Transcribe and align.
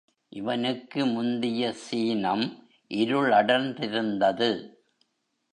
இவனுக்கு 0.29 1.05
முந்திய 1.05 1.71
சீனம் 1.73 2.67
இருளடர்ந்திருந்தது. 2.93 4.51